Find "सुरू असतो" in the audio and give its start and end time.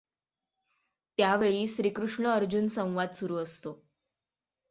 3.13-3.73